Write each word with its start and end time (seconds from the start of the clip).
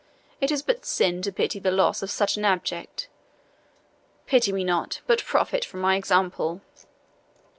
it 0.39 0.49
is 0.49 0.63
but 0.63 0.83
sin 0.83 1.21
to 1.21 1.31
pity 1.31 1.59
the 1.59 1.69
loss 1.69 2.01
of 2.01 2.09
such 2.09 2.35
an 2.35 2.43
abject; 2.43 3.07
pity 4.25 4.51
me 4.51 4.63
not, 4.63 5.01
but 5.05 5.23
profit 5.23 5.67
by 5.71 5.77
my 5.77 5.95
example. 5.95 6.59